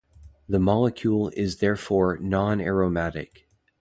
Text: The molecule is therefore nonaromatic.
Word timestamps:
The 0.49 0.57
molecule 0.57 1.29
is 1.37 1.57
therefore 1.57 2.17
nonaromatic. 2.17 3.45